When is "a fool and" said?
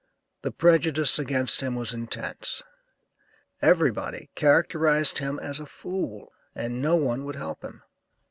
5.59-6.81